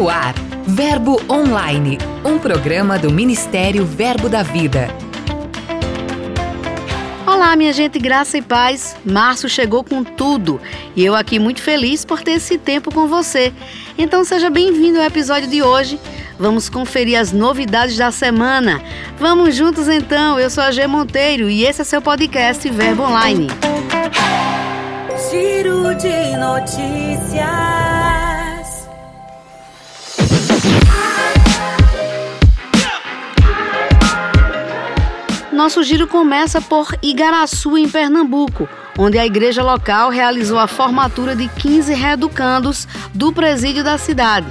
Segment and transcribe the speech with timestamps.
[0.00, 0.32] No ar,
[0.66, 4.88] Verbo Online, um programa do Ministério Verbo da Vida.
[7.26, 8.96] Olá, minha gente, graça e paz.
[9.04, 10.58] Março chegou com tudo
[10.96, 13.52] e eu aqui muito feliz por ter esse tempo com você.
[13.98, 16.00] Então seja bem-vindo ao episódio de hoje.
[16.38, 18.80] Vamos conferir as novidades da semana.
[19.18, 20.40] Vamos juntos então.
[20.40, 23.48] Eu sou a G Monteiro e esse é seu podcast Verbo Online.
[25.30, 27.99] Giro de notícias.
[35.60, 38.66] Nosso giro começa por Igaraçu, em Pernambuco,
[38.98, 44.46] onde a igreja local realizou a formatura de 15 reeducandos do presídio da cidade.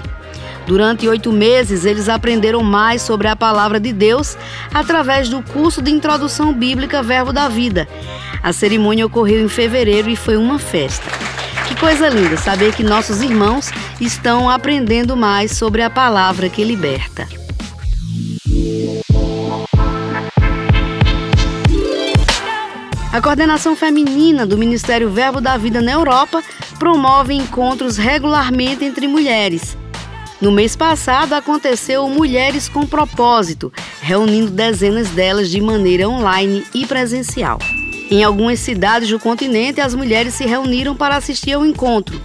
[0.68, 4.38] Durante oito meses, eles aprenderam mais sobre a palavra de Deus
[4.72, 7.88] através do curso de introdução bíblica Verbo da Vida.
[8.44, 11.10] A cerimônia ocorreu em fevereiro e foi uma festa.
[11.68, 17.28] Que coisa linda saber que nossos irmãos estão aprendendo mais sobre a palavra que liberta.
[23.12, 26.44] A coordenação feminina do Ministério Verbo da Vida na Europa
[26.78, 29.76] promove encontros regularmente entre mulheres.
[30.40, 37.58] No mês passado aconteceu Mulheres com Propósito, reunindo dezenas delas de maneira online e presencial.
[38.12, 42.22] Em algumas cidades do continente, as mulheres se reuniram para assistir ao encontro.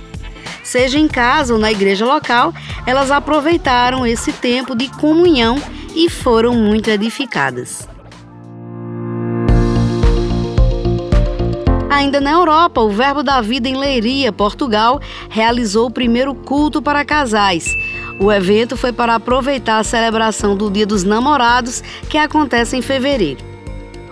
[0.62, 2.52] Seja em casa ou na igreja local,
[2.86, 5.56] elas aproveitaram esse tempo de comunhão
[5.94, 7.93] e foram muito edificadas.
[11.94, 15.00] Ainda na Europa, o Verbo da Vida em Leiria, Portugal,
[15.30, 17.68] realizou o primeiro culto para casais.
[18.18, 23.44] O evento foi para aproveitar a celebração do Dia dos Namorados, que acontece em fevereiro.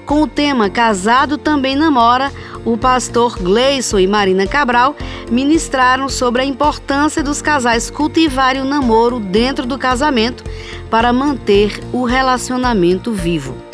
[0.06, 2.30] Com o tema Casado Também Namora,
[2.64, 4.94] o pastor Gleison e Marina Cabral
[5.28, 10.44] ministraram sobre a importância dos casais cultivarem o namoro dentro do casamento
[10.88, 13.71] para manter o relacionamento vivo.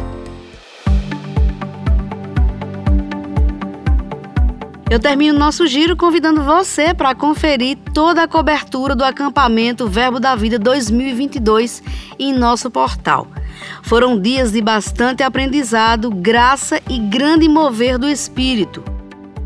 [4.91, 10.35] Eu termino nosso giro convidando você para conferir toda a cobertura do acampamento Verbo da
[10.35, 11.83] Vida 2022
[12.19, 13.27] em nosso portal.
[13.83, 18.83] Foram dias de bastante aprendizado, graça e grande mover do Espírito.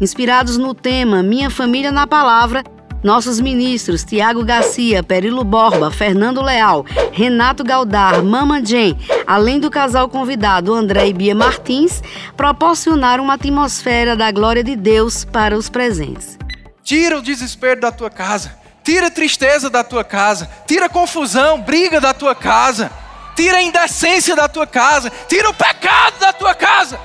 [0.01, 2.63] Inspirados no tema Minha Família na Palavra,
[3.03, 8.97] nossos ministros Tiago Garcia, Perilo Borba, Fernando Leal, Renato Galdar, Mama Jen,
[9.27, 12.03] além do casal convidado André e Bia Martins,
[12.37, 16.39] proporcionaram uma atmosfera da glória de Deus para os presentes.
[16.83, 21.61] Tira o desespero da tua casa, tira a tristeza da tua casa, tira a confusão,
[21.61, 22.91] briga da tua casa,
[23.35, 26.99] tira a indecência da tua casa, tira o pecado da tua casa.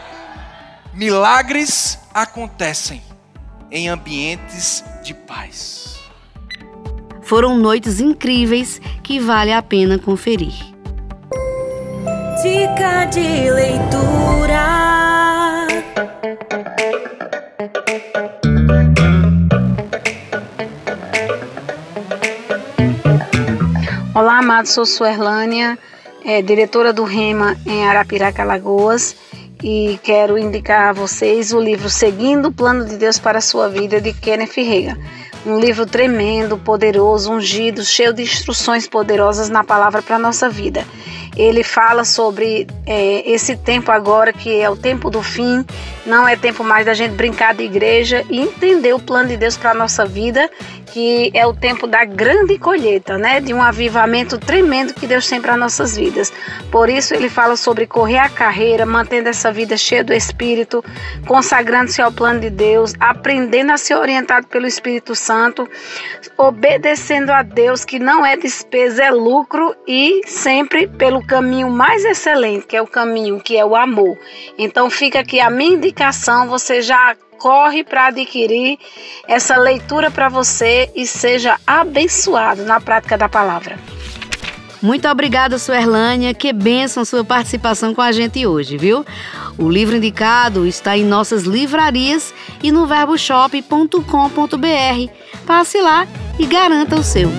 [0.94, 3.02] Milagres acontecem
[3.70, 6.02] em ambientes de paz.
[7.22, 10.54] Foram noites incríveis que vale a pena conferir.
[12.44, 14.68] Dica de leitura.
[24.14, 25.80] Olá, amados, sou Suerlânia,
[26.26, 29.16] é, diretora do REMA em Arapiraca, Alagoas,
[29.64, 33.68] e quero indicar a vocês o livro Seguindo o Plano de Deus para a Sua
[33.70, 34.98] Vida, de Kenneth Rega.
[35.46, 40.86] Um livro tremendo, poderoso, ungido, cheio de instruções poderosas na palavra para a nossa vida.
[41.38, 45.64] Ele fala sobre é, esse tempo agora, que é o tempo do fim,
[46.06, 49.56] não é tempo mais da gente brincar de igreja e entender o plano de Deus
[49.56, 50.50] para a nossa vida,
[50.88, 53.40] que é o tempo da grande colheita, né?
[53.40, 56.34] De um avivamento tremendo que Deus tem para nossas vidas.
[56.72, 60.84] Por isso ele fala sobre correr a carreira, mantendo essa vida cheia do Espírito,
[61.28, 65.70] consagrando-se ao plano de Deus, aprendendo a ser orientado pelo Espírito Santo,
[66.38, 72.66] obedecendo a Deus, que não é despesa, é lucro, e sempre pelo caminho mais excelente,
[72.66, 74.18] que é o caminho que é o amor.
[74.58, 78.80] Então fica aqui a minha indicação, você já corre para adquirir
[79.28, 83.78] essa leitura para você e seja abençoado na prática da palavra.
[84.82, 86.34] Muito obrigada, Suerlânia.
[86.34, 89.06] Que bênção sua participação com a gente hoje, viu?
[89.58, 95.12] O livro indicado está em nossas livrarias e no verboshop.com.br.
[95.46, 96.08] Passe lá
[96.38, 97.30] e garanta o seu.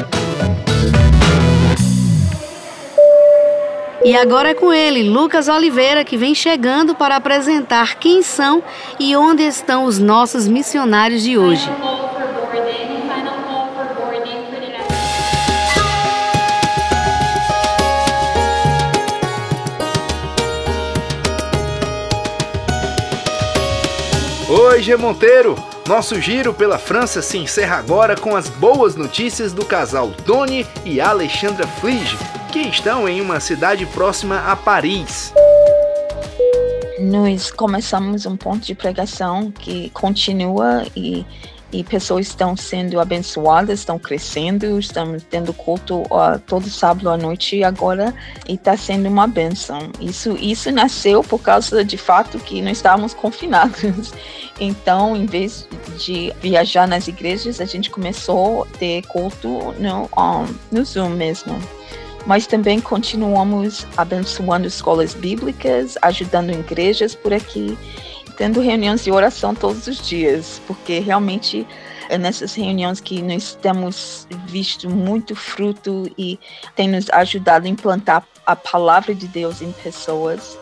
[4.05, 8.63] E agora é com ele, Lucas Oliveira, que vem chegando para apresentar quem são
[8.99, 11.69] e onde estão os nossos missionários de hoje.
[24.49, 25.57] Oi, G Monteiro!
[25.89, 31.01] Nosso giro pela França se encerra agora com as boas notícias do casal Tony e
[31.01, 32.19] Alexandra Flige,
[32.53, 35.33] que estão em uma cidade próxima a Paris.
[36.99, 41.25] Nós começamos um ponto de pregação que continua e
[41.71, 47.63] e pessoas estão sendo abençoadas, estão crescendo, estamos tendo culto uh, todo sábado à noite
[47.63, 48.15] agora
[48.49, 49.91] e está sendo uma benção.
[50.01, 54.13] Isso, isso nasceu por causa de fato que nós estávamos confinados.
[54.61, 55.69] Então, em vez
[55.99, 61.57] de viajar nas igrejas, a gente começou a ter culto no, um, no Zoom mesmo
[62.27, 67.77] mas também continuamos abençoando escolas bíblicas, ajudando igrejas por aqui
[68.39, 71.67] tendo reuniões de oração todos os dias, porque realmente
[72.09, 76.39] é nessas reuniões que nós temos visto muito fruto e
[76.75, 80.57] tem nos ajudado a implantar a palavra de Deus em pessoas.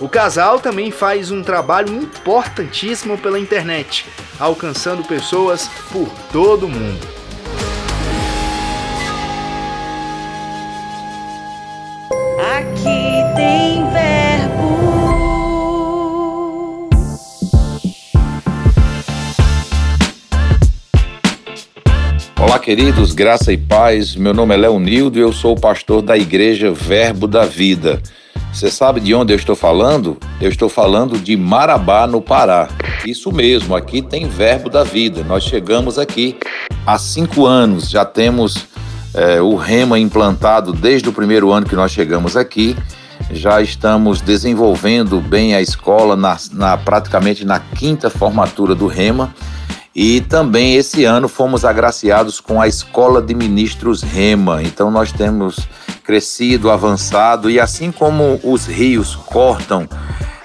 [0.00, 4.06] O casal também faz um trabalho importantíssimo pela internet,
[4.38, 7.19] alcançando pessoas por todo o mundo.
[22.70, 24.14] Queridos, graça e paz.
[24.14, 28.00] Meu nome é Leonildo e eu sou o pastor da Igreja Verbo da Vida.
[28.52, 30.16] Você sabe de onde eu estou falando?
[30.40, 32.68] Eu estou falando de Marabá, no Pará.
[33.04, 35.24] Isso mesmo, aqui tem Verbo da Vida.
[35.24, 36.36] Nós chegamos aqui
[36.86, 38.68] há cinco anos, já temos
[39.14, 42.76] é, o Rema implantado desde o primeiro ano que nós chegamos aqui.
[43.32, 49.34] Já estamos desenvolvendo bem a escola na, na praticamente na quinta formatura do Rema
[50.02, 54.62] e também esse ano fomos agraciados com a Escola de Ministros Rema.
[54.62, 55.68] Então nós temos
[56.02, 59.86] crescido, avançado e assim como os rios cortam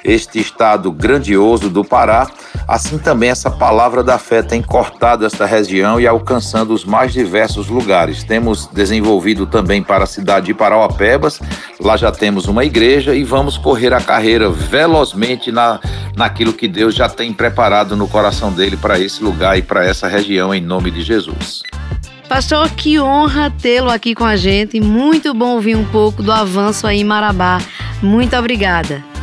[0.04, 2.30] este estado grandioso do Pará,
[2.68, 7.68] assim também essa palavra da fé tem cortado esta região e alcançando os mais diversos
[7.68, 8.24] lugares.
[8.24, 11.40] Temos desenvolvido também para a cidade de Parauapebas,
[11.80, 15.80] lá já temos uma igreja e vamos correr a carreira velozmente na,
[16.16, 20.08] naquilo que Deus já tem preparado no coração dele para esse lugar e para essa
[20.08, 21.62] região, em nome de Jesus.
[22.28, 24.82] Pastor, que honra tê-lo aqui com a gente.
[24.82, 27.60] Muito bom ouvir um pouco do avanço aí em Marabá.
[28.02, 29.15] Muito obrigada.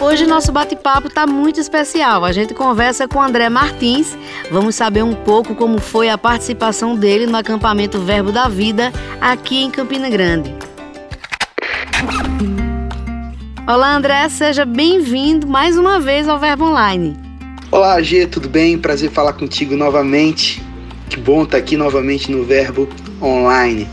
[0.00, 2.24] Hoje nosso bate-papo está muito especial.
[2.24, 4.16] A gente conversa com André Martins.
[4.50, 9.62] Vamos saber um pouco como foi a participação dele no acampamento Verbo da Vida aqui
[9.62, 10.54] em Campina Grande.
[13.66, 17.27] Olá, André, seja bem-vindo mais uma vez ao Verbo Online.
[17.78, 18.76] Olá, G, tudo bem?
[18.76, 20.60] Prazer falar contigo novamente.
[21.08, 22.88] Que bom estar aqui novamente no Verbo
[23.22, 23.86] Online.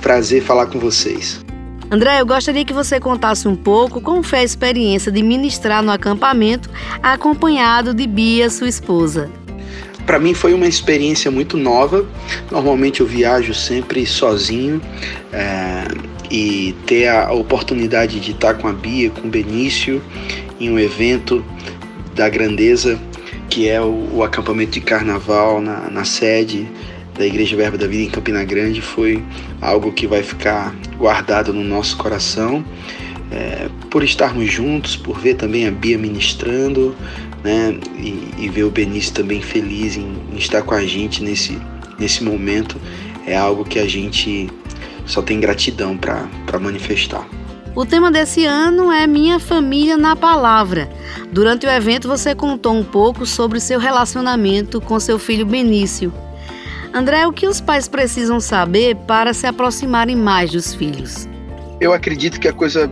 [0.00, 1.44] Prazer falar com vocês.
[1.90, 5.92] André, eu gostaria que você contasse um pouco como foi a experiência de ministrar no
[5.92, 6.70] acampamento
[7.02, 9.30] acompanhado de Bia, sua esposa.
[10.06, 12.06] Para mim foi uma experiência muito nova.
[12.50, 14.80] Normalmente eu viajo sempre sozinho
[15.30, 15.84] é,
[16.30, 20.02] e ter a oportunidade de estar com a Bia, com o Benício,
[20.58, 21.44] em um evento
[22.14, 22.98] da grandeza
[23.48, 26.68] que é o, o acampamento de carnaval na, na sede
[27.16, 29.22] da Igreja Verbo da Vida em Campina Grande foi
[29.60, 32.64] algo que vai ficar guardado no nosso coração.
[33.30, 36.94] É, por estarmos juntos, por ver também a Bia ministrando,
[37.42, 41.58] né, e, e ver o Benício também feliz em, em, estar com a gente nesse,
[41.98, 42.80] nesse momento,
[43.26, 44.48] é algo que a gente
[45.06, 47.26] só tem gratidão para manifestar.
[47.76, 50.88] O tema desse ano é Minha Família na Palavra.
[51.30, 56.10] Durante o evento, você contou um pouco sobre seu relacionamento com seu filho Benício.
[56.94, 61.28] André, o que os pais precisam saber para se aproximarem mais dos filhos?
[61.78, 62.90] Eu acredito que a coisa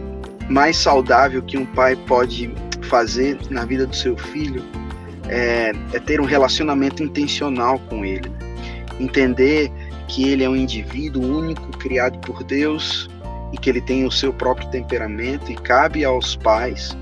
[0.50, 4.62] mais saudável que um pai pode fazer na vida do seu filho
[5.30, 8.30] é, é ter um relacionamento intencional com ele.
[9.00, 9.72] Entender
[10.08, 13.08] que ele é um indivíduo único, criado por Deus
[13.54, 16.96] e que ele tem o seu próprio temperamento e cabe aos pais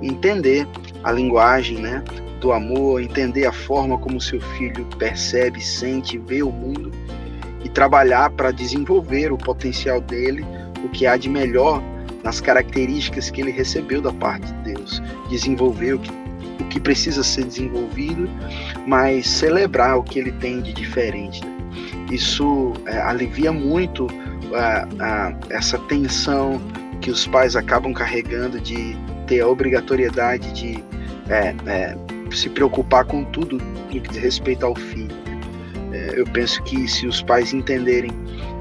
[0.00, 0.66] entender
[1.02, 2.02] a linguagem, né,
[2.40, 6.92] do amor, entender a forma como seu filho percebe, sente, vê o mundo
[7.64, 10.46] e trabalhar para desenvolver o potencial dele,
[10.84, 11.82] o que há de melhor
[12.22, 16.10] nas características que ele recebeu da parte de Deus, desenvolver o que,
[16.60, 18.30] o que precisa ser desenvolvido,
[18.86, 21.40] mas celebrar o que ele tem de diferente.
[22.12, 24.06] Isso é, alivia muito
[25.50, 26.60] essa tensão
[27.00, 30.84] que os pais acabam carregando de ter a obrigatoriedade de
[31.28, 31.96] é, é,
[32.30, 35.14] se preocupar com tudo no que diz respeito ao filho.
[35.92, 38.10] É, eu penso que se os pais entenderem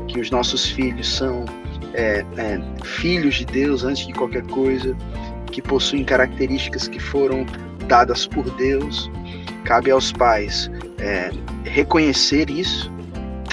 [0.08, 1.46] que os nossos filhos são
[1.94, 4.96] é, é, filhos de Deus antes de qualquer coisa,
[5.51, 7.46] que possuem características que foram
[7.88, 9.10] dadas por Deus,
[9.63, 11.32] cabe aos pais é,
[11.63, 12.92] reconhecer isso,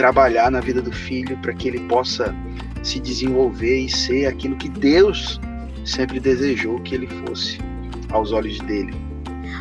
[0.02, 2.34] trabalhar na vida do filho para que ele possa
[2.82, 5.40] se desenvolver e ser aquilo que Deus
[5.84, 7.60] sempre desejou que ele fosse
[8.10, 8.92] aos olhos dele.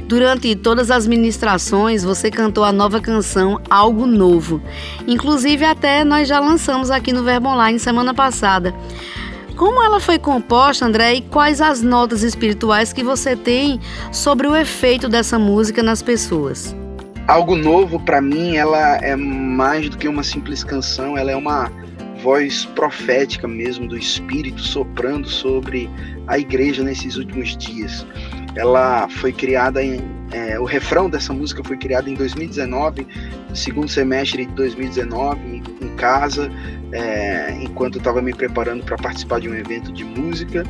[0.07, 4.59] Durante todas as ministrações, você cantou a nova canção Algo Novo.
[5.07, 8.73] Inclusive, até nós já lançamos aqui no Verbo Online semana passada.
[9.55, 13.79] Como ela foi composta, André, e quais as notas espirituais que você tem
[14.11, 16.75] sobre o efeito dessa música nas pessoas?
[17.27, 21.71] Algo Novo, para mim, ela é mais do que uma simples canção, ela é uma
[22.21, 25.89] voz profética mesmo do Espírito soprando sobre
[26.27, 28.05] a igreja nesses últimos dias.
[28.55, 29.99] Ela foi criada em.
[30.33, 33.05] É, o refrão dessa música foi criado em 2019,
[33.53, 36.49] segundo semestre de 2019, em casa,
[36.93, 40.63] é, enquanto estava me preparando para participar de um evento de música.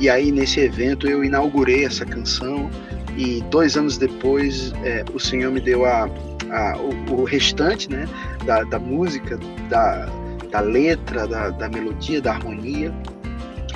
[0.00, 2.68] E aí, nesse evento, eu inaugurei essa canção.
[3.16, 6.08] E dois anos depois, é, o Senhor me deu a,
[6.50, 8.06] a o, o, restante né,
[8.44, 9.38] da, da música,
[9.70, 10.06] da,
[10.50, 12.92] da letra, da, da melodia, da harmonia.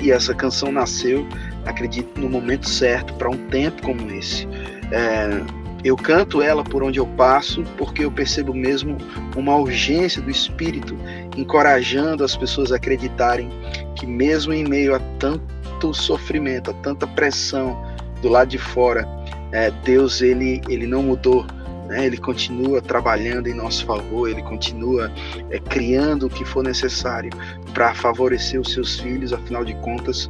[0.01, 1.27] E essa canção nasceu
[1.65, 4.47] acredito, no momento certo, para um tempo como esse.
[4.91, 5.43] É,
[5.83, 8.97] eu canto ela por onde eu passo, porque eu percebo mesmo
[9.35, 10.95] uma urgência do Espírito,
[11.35, 13.49] encorajando as pessoas a acreditarem
[13.95, 17.81] que, mesmo em meio a tanto sofrimento, a tanta pressão
[18.21, 19.07] do lado de fora,
[19.51, 21.45] é, Deus ele, ele não mudou
[21.91, 22.05] né?
[22.05, 25.11] Ele continua trabalhando em nosso favor, ele continua
[25.49, 27.29] é, criando o que for necessário
[27.73, 30.29] para favorecer os seus filhos, afinal de contas,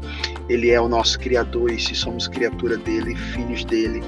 [0.49, 4.01] ele é o nosso Criador e se somos criatura dele, filhos dele,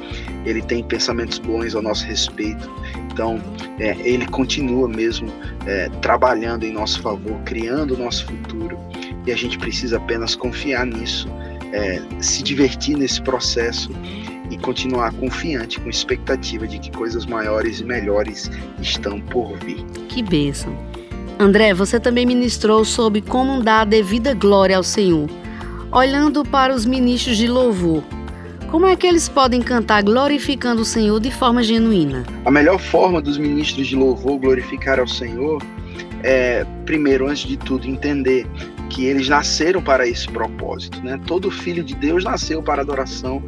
[0.45, 2.69] ele tem pensamentos bons ao nosso respeito.
[3.11, 3.39] Então,
[3.79, 5.31] é, ele continua mesmo
[5.67, 8.79] é, trabalhando em nosso favor, criando o nosso futuro
[9.27, 11.27] e a gente precisa apenas confiar nisso,
[11.71, 13.91] é, se divertir nesse processo
[14.63, 18.49] continuar confiante, com expectativa de que coisas maiores e melhores
[18.81, 19.83] estão por vir.
[20.09, 20.75] Que bênção.
[21.37, 25.29] André, você também ministrou sobre como dar a devida glória ao Senhor.
[25.91, 28.03] Olhando para os ministros de louvor,
[28.71, 32.23] como é que eles podem cantar glorificando o Senhor de forma genuína?
[32.45, 35.61] A melhor forma dos ministros de louvor glorificar ao Senhor
[36.23, 38.47] é, primeiro, antes de tudo, entender
[38.89, 41.01] que eles nasceram para esse propósito.
[41.03, 41.19] Né?
[41.27, 43.43] Todo filho de Deus nasceu para adoração.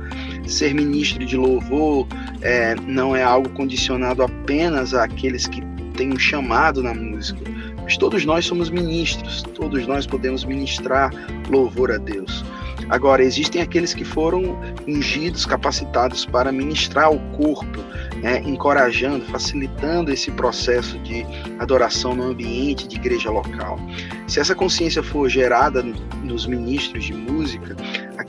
[0.48, 2.08] Ser ministro de louvor
[2.42, 5.62] é, não é algo condicionado apenas àqueles que
[5.96, 7.40] têm um chamado na música,
[7.82, 11.12] mas todos nós somos ministros, todos nós podemos ministrar
[11.50, 12.44] louvor a Deus.
[12.90, 17.80] Agora, existem aqueles que foram ungidos, capacitados para ministrar o corpo,
[18.22, 21.26] né, encorajando, facilitando esse processo de
[21.60, 23.80] adoração no ambiente de igreja local.
[24.28, 25.84] Se essa consciência for gerada
[26.24, 27.76] nos ministros de música,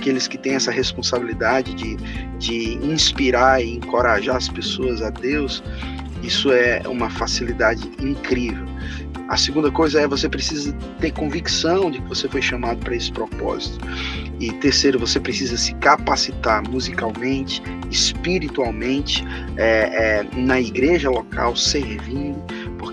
[0.07, 1.97] aqueles que têm essa responsabilidade de,
[2.39, 5.65] de inspirar e encorajar as pessoas a Deus,
[6.23, 8.65] isso é uma facilidade incrível.
[9.29, 13.11] A segunda coisa é você precisa ter convicção de que você foi chamado para esse
[13.11, 13.85] propósito.
[14.39, 17.61] E terceiro, você precisa se capacitar musicalmente,
[17.91, 19.25] espiritualmente,
[19.57, 22.41] é, é, na igreja local, servindo,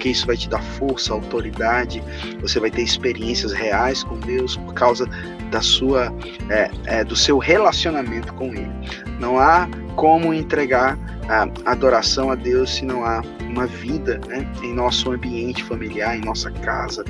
[0.03, 2.03] porque isso vai te dar força, autoridade,
[2.41, 5.07] você vai ter experiências reais com Deus por causa
[5.49, 6.13] da sua,
[6.49, 8.69] é, é do seu relacionamento com Ele.
[9.17, 14.73] Não há como entregar a adoração a Deus se não há uma vida né, em
[14.73, 17.05] nosso ambiente familiar, em nossa casa,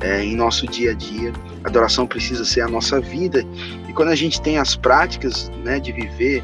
[0.00, 1.30] é, em nosso dia a dia.
[1.64, 3.44] A adoração precisa ser a nossa vida.
[3.86, 6.42] E quando a gente tem as práticas né, de viver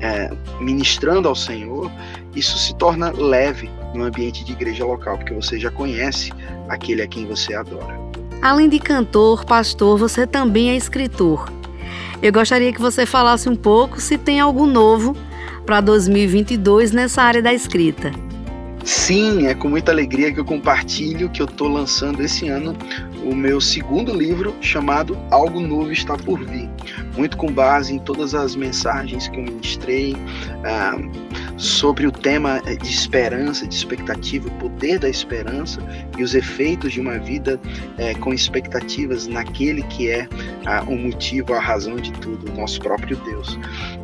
[0.00, 1.92] é, ministrando ao Senhor,
[2.34, 3.68] isso se torna leve
[3.98, 6.32] no ambiente de igreja local, porque você já conhece
[6.68, 7.98] aquele a quem você adora.
[8.40, 11.52] Além de cantor, pastor, você também é escritor.
[12.22, 15.16] Eu gostaria que você falasse um pouco se tem algo novo
[15.66, 18.12] para 2022 nessa área da escrita.
[18.84, 22.74] Sim, é com muita alegria que eu compartilho que eu estou lançando esse ano
[23.22, 26.70] o meu segundo livro chamado Algo Novo Está Por Vir.
[27.16, 30.16] Muito com base em todas as mensagens que eu ministrei
[30.64, 30.96] ah,
[31.58, 35.80] sobre o tema de esperança, de expectativa, o poder da esperança
[36.16, 37.60] e os efeitos de uma vida
[37.98, 40.28] eh, com expectativas naquele que é
[40.64, 43.58] ah, o motivo, a razão de tudo, nosso próprio Deus.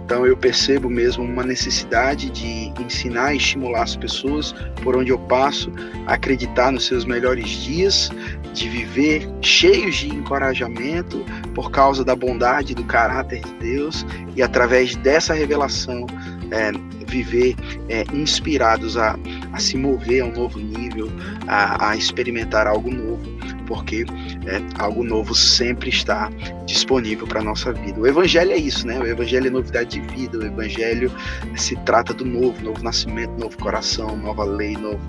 [0.04, 5.18] Então eu percebo mesmo uma necessidade de ensinar e estimular as pessoas por onde eu
[5.18, 5.73] passo
[6.06, 8.11] a acreditar nos seus melhores dias,
[8.52, 14.06] de viver cheios de encorajamento por causa da bondade do caráter de Deus
[14.37, 16.06] e através dessa revelação
[16.50, 16.70] é,
[17.04, 17.54] viver
[17.88, 19.18] é, inspirados a,
[19.52, 21.11] a se mover a um novo nível,
[21.46, 23.34] a, a experimentar algo novo
[23.66, 24.04] porque
[24.46, 26.30] é, algo novo sempre está
[26.66, 28.00] disponível para a nossa vida.
[28.00, 28.99] O Evangelho é isso, né?
[28.99, 31.11] O Evangelho é novidade de vida, o Evangelho
[31.56, 35.00] se trata do novo, novo nascimento, novo coração, nova lei, novo,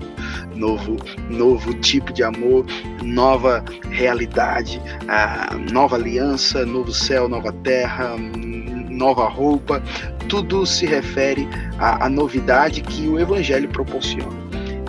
[0.54, 0.96] novo,
[1.30, 2.64] novo tipo de amor,
[3.02, 4.80] nova realidade,
[5.72, 8.16] nova aliança, novo céu, nova terra,
[8.90, 9.82] nova roupa,
[10.28, 14.36] tudo se refere à, à novidade que o Evangelho proporciona.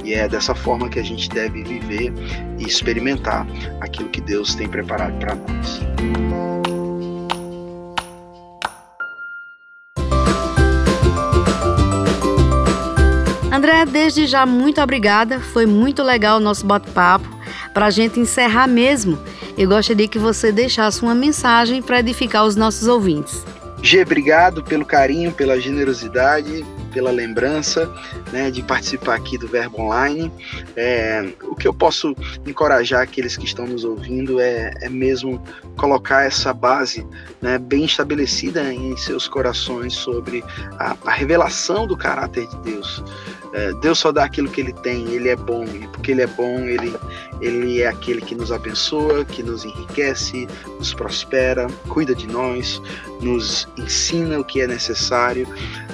[0.03, 2.13] E é dessa forma que a gente deve viver
[2.58, 3.46] e experimentar
[3.82, 5.82] aquilo que Deus tem preparado para nós.
[13.51, 15.39] André, desde já muito obrigada.
[15.39, 17.27] Foi muito legal o nosso bate-papo.
[17.74, 19.20] Para a gente encerrar mesmo,
[19.58, 23.44] eu gostaria que você deixasse uma mensagem para edificar os nossos ouvintes.
[23.81, 27.91] G, obrigado pelo carinho, pela generosidade pela lembrança
[28.32, 30.32] né, de participar aqui do Verbo Online.
[30.75, 32.15] É, o que eu posso
[32.46, 35.41] encorajar aqueles que estão nos ouvindo é, é mesmo
[35.77, 37.06] colocar essa base
[37.41, 40.44] né, bem estabelecida em seus corações sobre
[40.79, 43.03] a, a revelação do caráter de Deus.
[43.53, 46.27] É, Deus só dá aquilo que Ele tem, Ele é bom, e porque Ele é
[46.27, 46.94] bom, Ele,
[47.41, 52.82] ele é aquele que nos abençoa, que nos enriquece, nos prospera, cuida de nós,
[53.22, 55.48] nos ensina o que é necessário,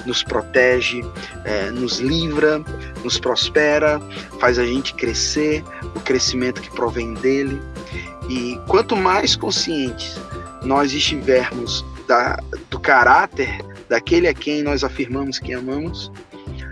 [0.04, 0.93] nos protege,
[1.44, 2.62] é, nos livra,
[3.02, 4.00] nos prospera,
[4.38, 7.60] faz a gente crescer, o crescimento que provém dele.
[8.28, 10.16] E quanto mais conscientes
[10.62, 12.38] nós estivermos da,
[12.70, 16.10] do caráter daquele a quem nós afirmamos que amamos,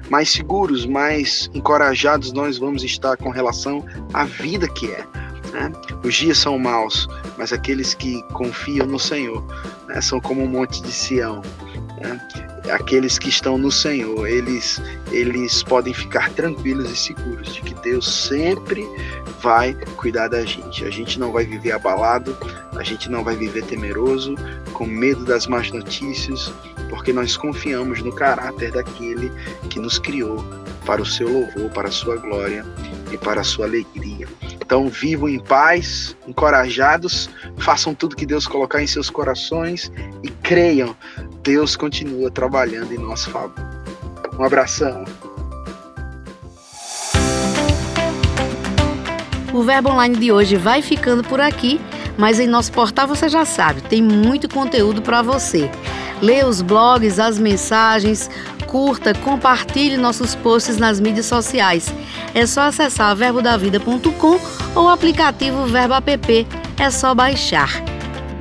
[0.09, 5.07] mais seguros, mais encorajados nós vamos estar com relação à vida que é.
[5.53, 5.73] Né?
[6.05, 9.45] Os dias são maus, mas aqueles que confiam no Senhor
[9.87, 11.43] né, são como um monte de Sião.
[12.03, 12.21] Né?
[12.71, 14.81] Aqueles que estão no Senhor, eles,
[15.11, 18.87] eles podem ficar tranquilos e seguros de que Deus sempre
[19.41, 20.85] vai cuidar da gente.
[20.85, 22.37] A gente não vai viver abalado,
[22.77, 24.35] a gente não vai viver temeroso,
[24.73, 26.53] com medo das más notícias,
[26.91, 29.33] porque nós confiamos no caráter daquele
[29.71, 30.45] que nos criou
[30.85, 32.65] para o seu louvor, para a sua glória
[33.13, 34.12] e para a sua alegria.
[34.65, 39.91] Então vivam em paz, encorajados, façam tudo que Deus colocar em seus corações
[40.23, 40.97] e creiam,
[41.43, 43.53] Deus continua trabalhando em nosso favor.
[44.39, 45.05] Um abração.
[49.53, 51.81] O Verbo Online de hoje vai ficando por aqui,
[52.17, 55.69] mas em nosso portal você já sabe, tem muito conteúdo para você.
[56.23, 58.31] Leia os blogs, as mensagens,
[58.73, 61.95] curta, compartilhe nossos posts nas mídias sociais.
[62.35, 64.41] É só acessar verbodavida.com
[64.75, 66.47] ou o aplicativo Verbo App.
[66.81, 67.71] É só baixar.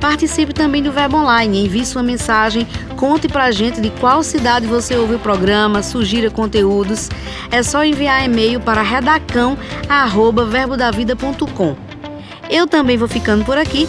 [0.00, 2.66] Participe também do Verbo Online, envie sua mensagem,
[2.96, 7.08] conte pra gente de qual cidade você ouve o programa, sugira conteúdos.
[7.52, 11.76] É só enviar e-mail para redacão@verbodavida.com.
[12.50, 13.88] Eu também vou ficando por aqui.